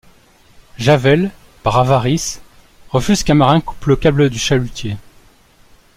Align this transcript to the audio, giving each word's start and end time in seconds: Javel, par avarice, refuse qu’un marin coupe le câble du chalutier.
Javel, 0.79 1.29
par 1.61 1.77
avarice, 1.77 2.41
refuse 2.89 3.21
qu’un 3.21 3.35
marin 3.35 3.61
coupe 3.61 3.85
le 3.85 3.95
câble 3.95 4.31
du 4.31 4.39
chalutier. 4.39 4.97